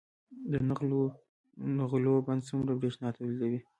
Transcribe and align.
د 0.51 0.53
نغلو 1.79 2.13
بند 2.27 2.41
څومره 2.49 2.71
بریښنا 2.79 3.09
تولیدوي؟ 3.17 3.59